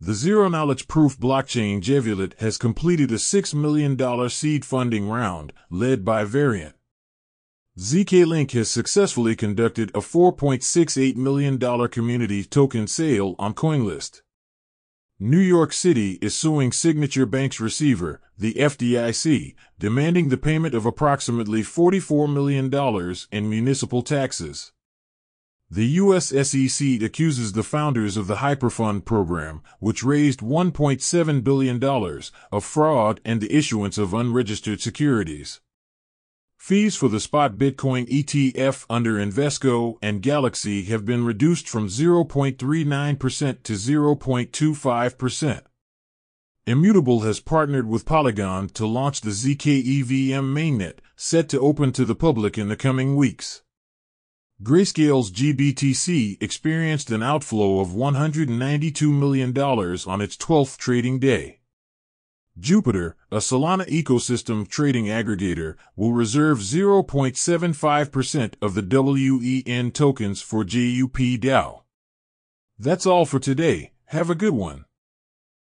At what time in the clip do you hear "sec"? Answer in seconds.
26.28-27.02